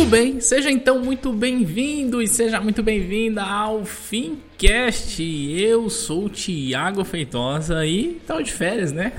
[0.00, 5.22] Muito bem, seja então muito bem-vindo e seja muito bem-vinda ao Fincast.
[5.22, 9.12] Eu sou o Thiago Feitosa e estou de férias, né?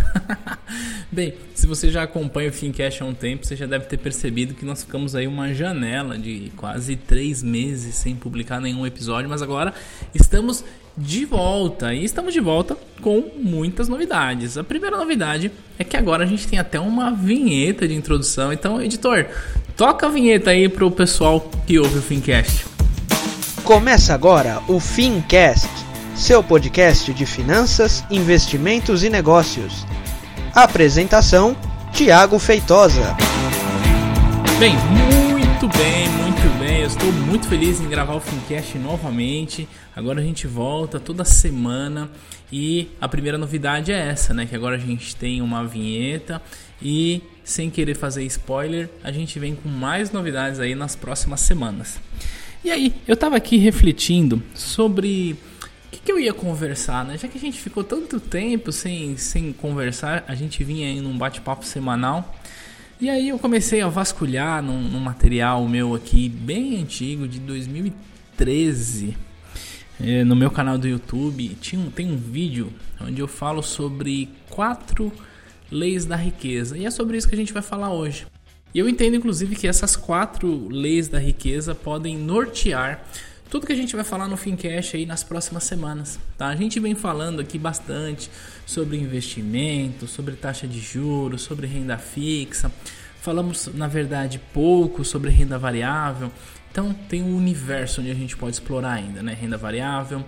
[1.12, 4.55] bem, se você já acompanha o Fincast há um tempo, você já deve ter percebido
[4.55, 9.44] que nós ficamos aí uma janela de quase três meses sem publicar nenhum episódio, mas
[9.44, 9.76] agora
[10.15, 10.65] estamos
[10.97, 14.58] de volta e estamos de volta com muitas novidades.
[14.58, 18.54] A primeira novidade é que agora a gente tem até uma vinheta de introdução.
[18.54, 19.26] Então, editor,
[19.76, 22.66] toca a vinheta aí para o pessoal que ouve o Fincast.
[23.64, 25.70] Começa agora o Fincast,
[26.16, 29.86] seu podcast de finanças, investimentos e negócios.
[30.54, 31.56] Apresentação:
[31.92, 33.16] Tiago Feitosa.
[34.59, 36.30] Bem, muito bem, muito
[36.91, 39.68] estou muito feliz em gravar o Fincast novamente.
[39.95, 42.12] Agora a gente volta toda semana
[42.52, 44.45] e a primeira novidade é essa, né?
[44.45, 46.41] Que agora a gente tem uma vinheta
[46.81, 51.97] e sem querer fazer spoiler, a gente vem com mais novidades aí nas próximas semanas.
[52.62, 55.38] E aí, eu tava aqui refletindo sobre
[55.88, 57.17] o que, que, eu ia conversar, né?
[57.17, 61.17] Já que a gente ficou tanto tempo sem, sem conversar, a gente vinha aí num
[61.17, 62.36] bate-papo semanal.
[63.02, 69.17] E aí eu comecei a vasculhar num, num material meu aqui, bem antigo, de 2013.
[69.99, 75.11] É, no meu canal do YouTube tinha tem um vídeo onde eu falo sobre quatro
[75.72, 76.77] leis da riqueza.
[76.77, 78.27] E é sobre isso que a gente vai falar hoje.
[78.72, 83.03] E eu entendo, inclusive, que essas quatro leis da riqueza podem nortear
[83.52, 86.47] tudo que a gente vai falar no Fincast aí nas próximas semanas, tá?
[86.47, 88.31] A gente vem falando aqui bastante
[88.66, 92.72] sobre investimento, sobre taxa de juros, sobre renda fixa.
[93.19, 96.31] Falamos, na verdade, pouco sobre renda variável.
[96.72, 99.33] Então, tem um universo onde a gente pode explorar ainda, né?
[99.33, 100.23] Renda variável,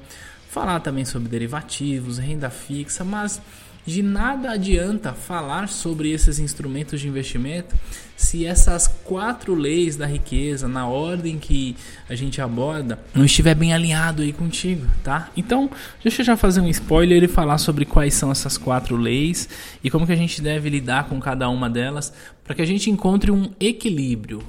[0.49, 3.41] falar também sobre derivativos, renda fixa, mas
[3.85, 7.75] de nada adianta falar sobre esses instrumentos de investimento
[8.15, 11.75] se essas quatro leis da riqueza, na ordem que
[12.07, 15.29] a gente aborda, não estiver bem alinhado aí contigo, tá?
[15.35, 15.69] Então,
[16.01, 19.49] deixa eu já fazer um spoiler e falar sobre quais são essas quatro leis
[19.83, 22.13] e como que a gente deve lidar com cada uma delas
[22.43, 24.41] para que a gente encontre um equilíbrio.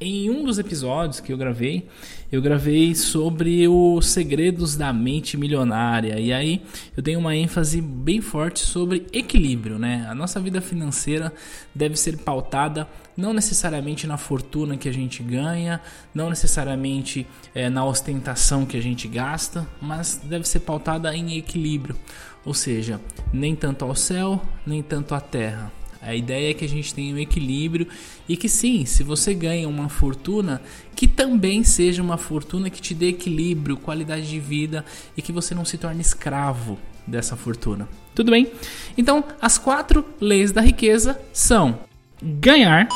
[0.00, 1.88] Em um dos episódios que eu gravei,
[2.30, 6.18] eu gravei sobre os segredos da mente milionária.
[6.18, 6.62] E aí
[6.96, 10.04] eu dei uma ênfase bem forte sobre equilíbrio, né?
[10.10, 11.32] A nossa vida financeira
[11.72, 15.80] deve ser pautada não necessariamente na fortuna que a gente ganha,
[16.12, 21.96] não necessariamente é, na ostentação que a gente gasta, mas deve ser pautada em equilíbrio.
[22.44, 23.00] Ou seja,
[23.32, 25.72] nem tanto ao céu, nem tanto à terra
[26.04, 27.88] a ideia é que a gente tenha um equilíbrio
[28.28, 30.60] e que sim, se você ganha uma fortuna,
[30.94, 34.84] que também seja uma fortuna que te dê equilíbrio, qualidade de vida
[35.16, 37.88] e que você não se torne escravo dessa fortuna.
[38.14, 38.52] Tudo bem?
[38.96, 41.80] Então, as quatro leis da riqueza são
[42.22, 42.88] ganhar,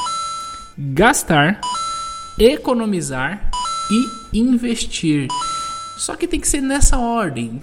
[0.77, 1.61] gastar,
[2.39, 3.51] economizar
[4.33, 5.29] e investir.
[5.99, 7.61] Só que tem que ser nessa ordem.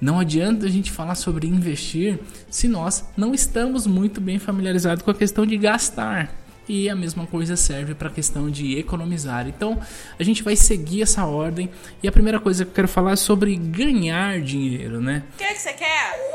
[0.00, 2.18] Não adianta a gente falar sobre investir
[2.50, 6.32] se nós não estamos muito bem familiarizados com a questão de gastar.
[6.68, 9.48] E a mesma coisa serve para a questão de economizar.
[9.48, 9.80] Então,
[10.18, 11.70] a gente vai seguir essa ordem.
[12.02, 15.24] E a primeira coisa que eu quero falar é sobre ganhar dinheiro, né?
[15.34, 16.28] O que, que você quer?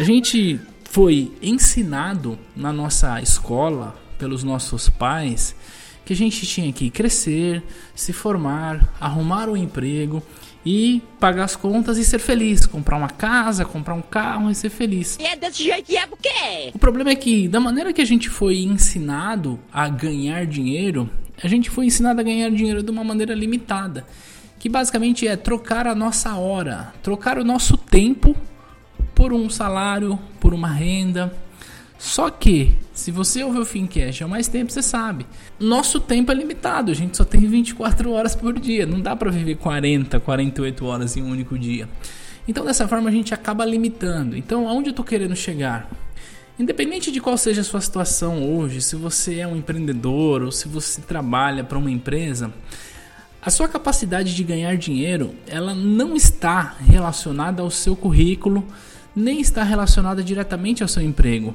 [0.00, 5.54] A gente foi ensinado na nossa escola pelos nossos pais
[6.10, 7.62] que a gente tinha que crescer,
[7.94, 10.20] se formar, arrumar um emprego
[10.66, 14.70] e pagar as contas e ser feliz, comprar uma casa, comprar um carro e ser
[14.70, 15.16] feliz.
[15.20, 18.04] E é desse jeito que é porque O problema é que da maneira que a
[18.04, 21.08] gente foi ensinado a ganhar dinheiro,
[21.40, 24.04] a gente foi ensinado a ganhar dinheiro de uma maneira limitada,
[24.58, 28.34] que basicamente é trocar a nossa hora, trocar o nosso tempo
[29.14, 31.32] por um salário, por uma renda,
[32.00, 35.26] só que, se você ouve o Fincast há mais tempo, você sabe.
[35.60, 38.86] Nosso tempo é limitado, a gente só tem 24 horas por dia.
[38.86, 41.86] Não dá para viver 40, 48 horas em um único dia.
[42.48, 44.34] Então, dessa forma, a gente acaba limitando.
[44.34, 45.90] Então, aonde eu estou querendo chegar?
[46.58, 50.68] Independente de qual seja a sua situação hoje, se você é um empreendedor ou se
[50.68, 52.50] você trabalha para uma empresa,
[53.42, 58.66] a sua capacidade de ganhar dinheiro, ela não está relacionada ao seu currículo,
[59.14, 61.54] nem está relacionada diretamente ao seu emprego.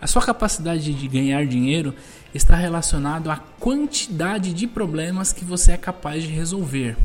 [0.00, 1.94] A sua capacidade de ganhar dinheiro
[2.34, 6.96] está relacionado à quantidade de problemas que você é capaz de resolver.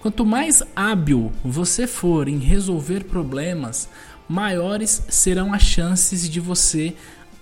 [0.00, 3.88] Quanto mais hábil você for em resolver problemas,
[4.28, 6.94] maiores serão as chances de você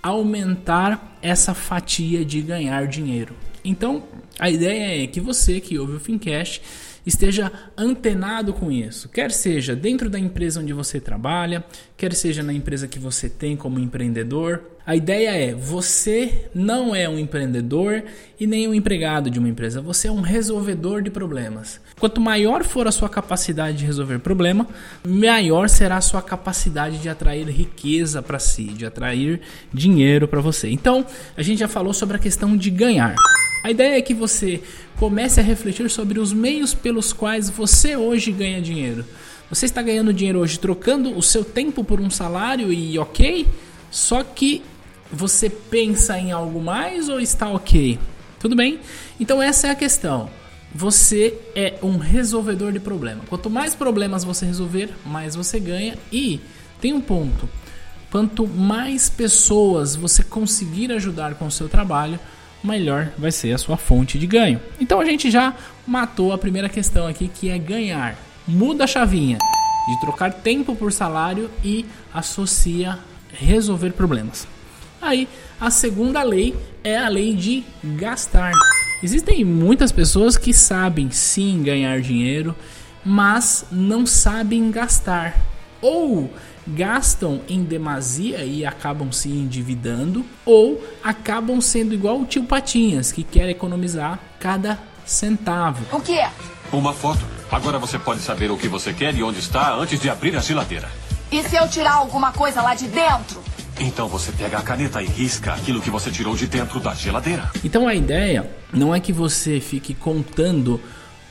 [0.03, 3.37] aumentar essa fatia de ganhar dinheiro.
[3.65, 4.03] Então,
[4.39, 6.61] a ideia é que você que ouve o Fincast
[7.07, 11.65] esteja antenado com isso, quer seja dentro da empresa onde você trabalha,
[11.97, 17.09] quer seja na empresa que você tem como empreendedor, A ideia é: você não é
[17.09, 18.03] um empreendedor
[18.39, 21.81] e nem um empregado de uma empresa, você é um resolvedor de problemas.
[22.01, 24.67] Quanto maior for a sua capacidade de resolver problema,
[25.07, 29.41] maior será a sua capacidade de atrair riqueza para si, de atrair
[29.73, 30.69] dinheiro para você.
[30.69, 31.07] Então,
[31.37, 33.15] a gente já falou sobre a questão de ganhar.
[33.65, 34.61] A ideia é que você
[34.97, 39.05] comece a refletir sobre os meios pelos quais você hoje ganha dinheiro.
[39.49, 43.47] Você está ganhando dinheiro hoje trocando o seu tempo por um salário e ok?
[43.89, 44.63] Só que
[45.13, 47.99] você pensa em algo mais ou está ok?
[48.41, 48.81] Tudo bem?
[49.21, 50.31] Então essa é a questão.
[50.75, 53.23] Você é um resolvedor de problema.
[53.29, 55.99] Quanto mais problemas você resolver, mais você ganha.
[56.11, 56.41] E
[56.81, 57.49] tem um ponto:
[58.11, 62.19] quanto mais pessoas você conseguir ajudar com o seu trabalho,
[62.65, 64.61] melhor vai ser a sua fonte de ganho.
[64.81, 65.55] Então a gente já
[65.87, 68.17] matou a primeira questão aqui, que é ganhar.
[68.49, 69.39] Muda a chavinha
[69.89, 72.99] de trocar tempo por salário e associa
[73.33, 74.47] resolver problemas.
[75.03, 75.29] Aí,
[75.61, 76.55] a segunda lei
[76.85, 78.53] é a lei de gastar.
[79.03, 82.55] Existem muitas pessoas que sabem sim ganhar dinheiro,
[83.05, 85.37] mas não sabem gastar.
[85.81, 86.31] Ou
[86.65, 93.25] gastam em demasia e acabam se endividando, ou acabam sendo igual o tio Patinhas, que
[93.25, 95.85] quer economizar cada centavo.
[95.91, 96.25] O quê?
[96.73, 97.27] Uma foto.
[97.51, 100.41] Agora você pode saber o que você quer e onde está antes de abrir a
[100.41, 100.89] geladeira.
[101.33, 103.43] E se eu tirar alguma coisa lá de dentro?
[103.83, 107.51] Então você pega a caneta e risca aquilo que você tirou de dentro da geladeira.
[107.65, 110.81] Então a ideia não é que você fique contando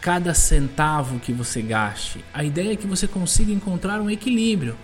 [0.01, 2.23] cada centavo que você gaste.
[2.33, 4.75] A ideia é que você consiga encontrar um equilíbrio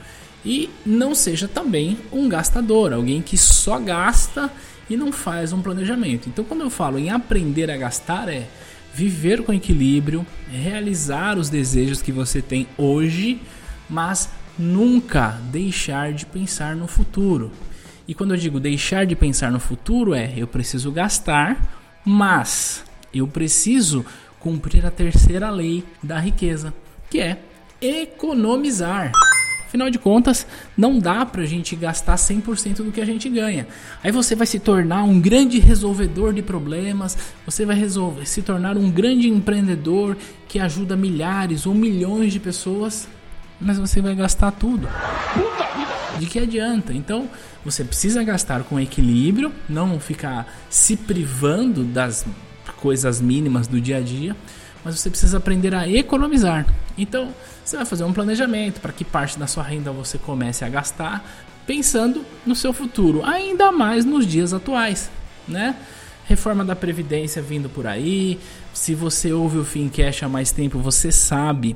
[0.46, 4.50] e não seja também um gastador, alguém que só gasta
[4.90, 6.30] e não faz um planejamento.
[6.30, 8.48] Então quando eu falo em aprender a gastar é
[8.94, 13.42] viver com equilíbrio, realizar os desejos que você tem hoje,
[13.90, 17.52] mas nunca deixar de pensar no futuro.
[18.08, 22.84] E quando eu digo deixar de pensar no futuro, é eu preciso gastar, mas
[23.14, 24.06] eu preciso
[24.40, 26.74] cumprir a terceira lei da riqueza,
[27.10, 27.38] que é
[27.82, 29.12] economizar.
[29.66, 33.68] Afinal de contas, não dá para a gente gastar 100% do que a gente ganha.
[34.02, 38.78] Aí você vai se tornar um grande resolvedor de problemas, você vai resolver, se tornar
[38.78, 40.16] um grande empreendedor
[40.48, 43.10] que ajuda milhares ou milhões de pessoas
[43.60, 44.88] mas você vai gastar tudo.
[46.20, 46.94] De que adianta?
[46.94, 47.30] Então,
[47.64, 52.26] você precisa gastar com equilíbrio, não ficar se privando das
[52.78, 54.36] coisas mínimas do dia a dia,
[54.84, 56.66] mas você precisa aprender a economizar.
[56.98, 57.34] Então,
[57.64, 61.24] você vai fazer um planejamento para que parte da sua renda você comece a gastar,
[61.66, 65.10] pensando no seu futuro, ainda mais nos dias atuais,
[65.48, 65.76] né?
[66.26, 68.40] Reforma da Previdência vindo por aí.
[68.74, 71.76] Se você ouve o Fincast há mais tempo, você sabe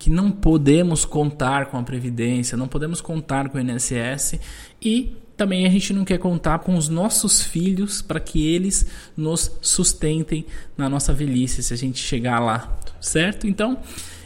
[0.00, 4.40] que não podemos contar com a Previdência, não podemos contar com o INSS
[4.80, 9.58] e também a gente não quer contar com os nossos filhos para que eles nos
[9.60, 13.46] sustentem na nossa velhice se a gente chegar lá, certo?
[13.46, 13.78] Então,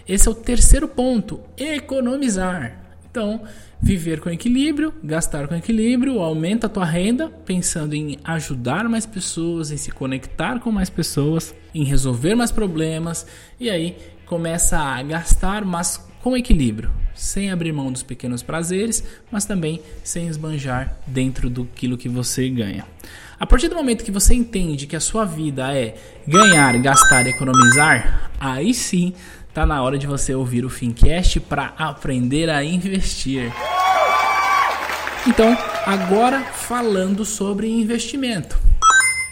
[0.08, 2.80] esse é o terceiro ponto: economizar.
[3.10, 3.42] Então,
[3.80, 9.70] viver com equilíbrio, gastar com equilíbrio, aumenta a tua renda, pensando em ajudar mais pessoas,
[9.70, 13.26] em se conectar com mais pessoas, em resolver mais problemas
[13.58, 19.44] e aí começa a gastar, mas com equilíbrio, sem abrir mão dos pequenos prazeres, mas
[19.44, 22.86] também sem esbanjar dentro do que você ganha.
[23.38, 28.30] A partir do momento que você entende que a sua vida é ganhar, gastar, economizar,
[28.40, 29.12] aí sim
[29.48, 33.52] está na hora de você ouvir o Fincast para aprender a investir.
[35.26, 38.58] Então, agora falando sobre investimento.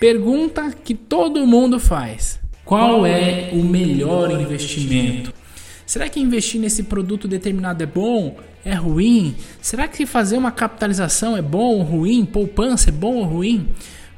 [0.01, 5.33] Pergunta que todo mundo faz: qual é o melhor investimento?
[5.85, 8.37] Será que investir nesse produto determinado é bom?
[8.65, 9.35] É ruim?
[9.61, 12.25] Será que fazer uma capitalização é bom ou ruim?
[12.25, 13.69] Poupança é bom ou ruim?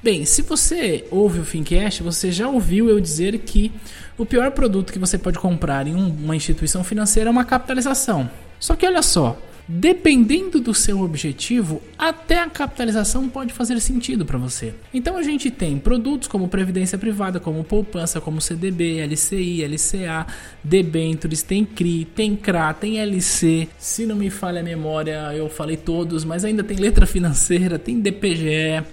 [0.02, 3.72] Bem, se você ouve o Fincast, você já ouviu eu dizer que
[4.18, 8.28] o pior produto que você pode comprar em uma instituição financeira é uma capitalização.
[8.60, 14.36] Só que olha só, Dependendo do seu objetivo, até a capitalização pode fazer sentido para
[14.36, 14.74] você.
[14.92, 20.26] Então a gente tem produtos como previdência privada, como poupança, como CDB, LCI, LCA,
[20.62, 23.68] debentures, tem CRI, tem CRA, tem LC.
[23.78, 28.00] Se não me falha a memória, eu falei todos, mas ainda tem letra financeira, tem
[28.00, 28.84] DPGE.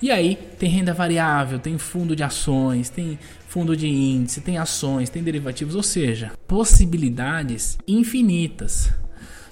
[0.00, 5.10] E aí tem renda variável, tem fundo de ações, tem fundo de índice, tem ações,
[5.10, 8.90] tem derivativos, ou seja, possibilidades infinitas.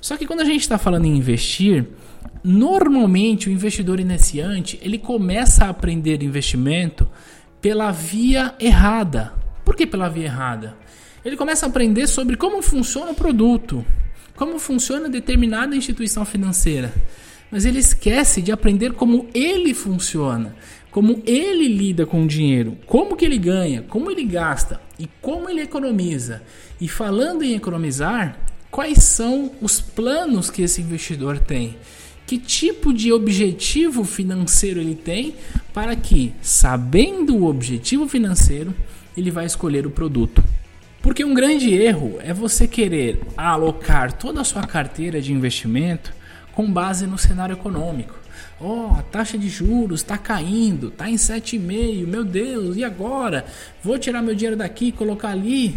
[0.00, 1.86] Só que quando a gente está falando em investir,
[2.42, 7.08] normalmente o investidor iniciante ele começa a aprender investimento
[7.60, 9.32] pela via errada.
[9.64, 10.76] Por que pela via errada?
[11.24, 13.84] Ele começa a aprender sobre como funciona o produto,
[14.34, 16.92] como funciona determinada instituição financeira.
[17.50, 20.54] mas ele esquece de aprender como ele funciona,
[20.90, 25.48] como ele lida com o dinheiro, como que ele ganha, como ele gasta e como
[25.48, 26.42] ele economiza.
[26.80, 28.38] E falando em economizar,
[28.70, 31.76] quais são os planos que esse investidor tem?
[32.26, 35.34] Que tipo de objetivo financeiro ele tem
[35.74, 38.74] para que, sabendo o objetivo financeiro,
[39.16, 40.42] ele vai escolher o produto.
[41.02, 46.12] Porque um grande erro é você querer alocar toda a sua carteira de investimento
[46.52, 48.18] com base no cenário econômico.
[48.60, 53.46] Oh, a taxa de juros está caindo, está em 7,5, meu Deus, e agora?
[53.82, 55.74] Vou tirar meu dinheiro daqui e colocar ali?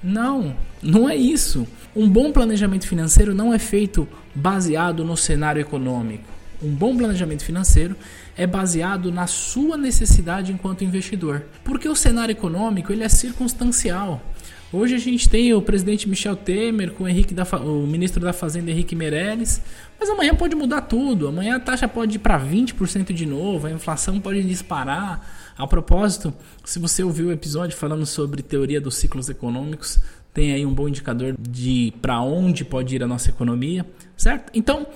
[0.00, 1.66] Não, não é isso.
[1.96, 6.24] Um bom planejamento financeiro não é feito baseado no cenário econômico.
[6.60, 7.94] Um bom planejamento financeiro
[8.36, 14.20] é baseado na sua necessidade enquanto investidor, porque o cenário econômico ele é circunstancial.
[14.72, 18.32] Hoje a gente tem o presidente Michel Temer com o, Henrique da, o ministro da
[18.32, 19.62] Fazenda Henrique Meirelles,
[20.00, 21.28] mas amanhã pode mudar tudo.
[21.28, 25.54] Amanhã a taxa pode ir para 20% de novo, a inflação pode disparar.
[25.56, 26.34] A propósito,
[26.64, 30.00] se você ouviu o episódio falando sobre teoria dos ciclos econômicos,
[30.34, 33.86] tem aí um bom indicador de para onde pode ir a nossa economia,
[34.16, 34.50] certo?
[34.52, 34.86] Então,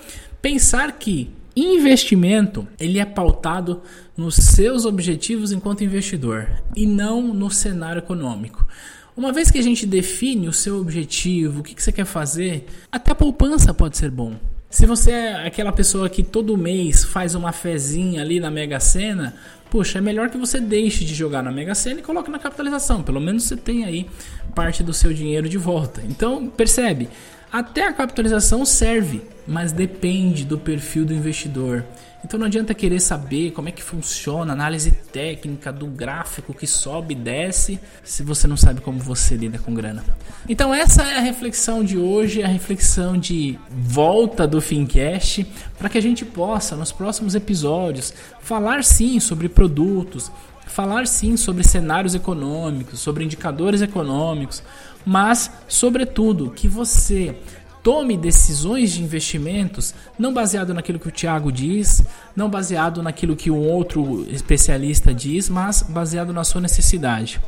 [0.41, 3.81] pensar que investimento ele é pautado
[4.15, 8.67] nos seus objetivos enquanto investidor e não no cenário econômico.
[9.15, 12.65] Uma vez que a gente define o seu objetivo, o que, que você quer fazer,
[12.91, 14.35] até a poupança pode ser bom.
[14.69, 19.33] Se você é aquela pessoa que todo mês faz uma fezinha ali na Mega Sena,
[19.67, 23.01] poxa, é melhor que você deixe de jogar na Mega Sena e coloque na capitalização.
[23.01, 24.07] Pelo menos você tem aí
[24.53, 26.03] parte do seu dinheiro de volta.
[26.07, 27.09] Então, percebe?
[27.51, 31.83] Até a capitalização serve, mas depende do perfil do investidor.
[32.23, 36.67] Então não adianta querer saber como é que funciona a análise técnica do gráfico que
[36.67, 40.03] sobe e desce se você não sabe como você lida com grana.
[40.47, 45.97] Então essa é a reflexão de hoje, a reflexão de volta do Fincast, para que
[45.97, 50.29] a gente possa nos próximos episódios falar sim sobre produtos,
[50.67, 54.61] falar sim sobre cenários econômicos, sobre indicadores econômicos,
[55.09, 57.35] mas, sobretudo, que você
[57.81, 62.03] tome decisões de investimentos não baseado naquilo que o Tiago diz,
[62.35, 67.41] não baseado naquilo que um outro especialista diz, mas baseado na sua necessidade.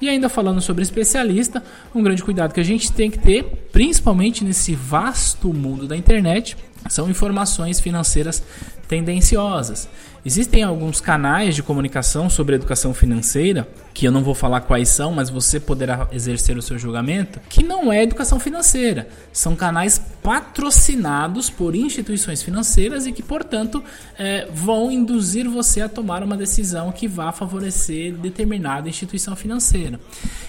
[0.00, 1.62] E ainda falando sobre especialista,
[1.94, 6.56] um grande cuidado que a gente tem que ter, principalmente nesse vasto mundo da internet,
[6.88, 8.42] são informações financeiras
[8.88, 9.88] tendenciosas.
[10.26, 15.12] Existem alguns canais de comunicação sobre educação financeira, que eu não vou falar quais são,
[15.12, 19.06] mas você poderá exercer o seu julgamento, que não é educação financeira.
[19.32, 23.84] São canais patrocinados por instituições financeiras e que, portanto,
[24.18, 30.00] é, vão induzir você a tomar uma decisão que vá favorecer determinada instituição financeira.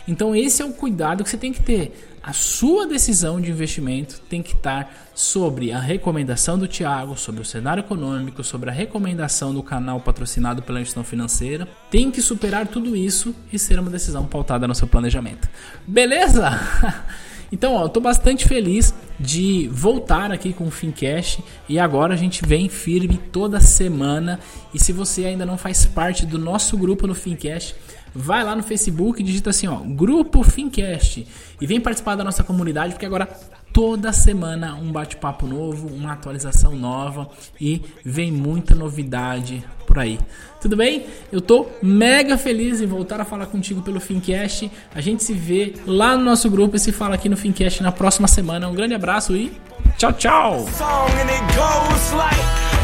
[0.07, 4.19] Então, esse é o cuidado que você tem que ter a sua decisão de investimento
[4.27, 9.53] tem que estar sobre a recomendação do Tiago, sobre o cenário econômico, sobre a recomendação
[9.53, 11.67] do canal patrocinado pela instituição financeira.
[11.91, 15.47] Tem que superar tudo isso e ser uma decisão pautada no seu planejamento.
[15.85, 16.49] Beleza?
[17.51, 22.17] Então, ó, eu tô bastante feliz de voltar aqui com o Fincast e agora a
[22.17, 24.39] gente vem firme toda semana.
[24.73, 27.75] E se você ainda não faz parte do nosso grupo no Fincast,
[28.15, 31.27] vai lá no Facebook e digita assim, ó, Grupo Fincast
[31.59, 33.27] e vem participar da nossa comunidade, porque agora
[33.73, 37.29] toda semana um bate-papo novo, uma atualização nova
[37.59, 40.17] e vem muita novidade por aí.
[40.61, 41.05] Tudo bem?
[41.29, 44.71] Eu tô mega feliz em voltar a falar contigo pelo Fincast.
[44.93, 47.91] A gente se vê lá no nosso grupo e se fala aqui no Fincast na
[47.91, 48.67] próxima semana.
[48.69, 49.51] Um grande abraço e
[49.97, 50.65] tchau, tchau.